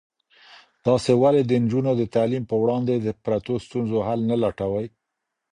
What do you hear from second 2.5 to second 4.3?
وړاندې د پرتو ستونزو حل